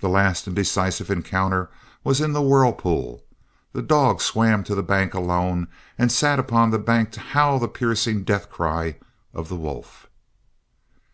The 0.00 0.08
last 0.08 0.46
and 0.46 0.56
decisive 0.56 1.10
encounter 1.10 1.68
was 2.02 2.22
in 2.22 2.32
the 2.32 2.40
whirlpool. 2.40 3.22
The 3.74 3.82
dog 3.82 4.22
swam 4.22 4.64
to 4.64 4.74
the 4.74 4.82
bank 4.82 5.12
alone 5.12 5.68
and 5.98 6.10
sat 6.10 6.38
upon 6.38 6.70
the 6.70 6.78
bank 6.78 7.10
to 7.10 7.20
howl 7.20 7.58
the 7.58 7.68
piercing 7.68 8.24
death 8.24 8.48
cry 8.50 8.96
of 9.34 9.50
the 9.50 9.56
wolf. 9.56 10.06